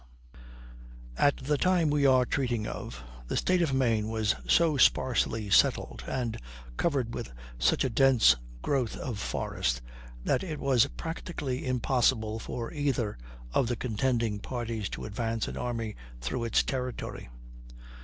_At 1.15 1.37
the 1.37 1.59
time 1.59 1.91
we 1.91 2.07
are 2.07 2.25
treating 2.25 2.65
of, 2.65 3.03
the 3.27 3.37
State 3.37 3.61
of 3.61 3.71
Maine 3.71 4.09
was 4.09 4.33
so 4.47 4.75
sparsely 4.75 5.51
settled, 5.51 6.03
and 6.07 6.39
covered 6.75 7.13
with 7.13 7.31
such 7.59 7.83
a 7.83 7.89
dense 7.91 8.35
growth 8.63 8.97
of 8.97 9.19
forest, 9.19 9.83
that 10.23 10.43
it 10.43 10.59
was 10.59 10.87
practically 10.97 11.67
impossible 11.67 12.39
for 12.39 12.73
either 12.73 13.15
of 13.53 13.67
the 13.67 13.75
contending 13.75 14.39
parties 14.39 14.89
to 14.89 15.05
advance 15.05 15.47
an 15.47 15.55
army 15.55 15.95
through 16.19 16.45
its 16.45 16.63
territory. 16.63 17.29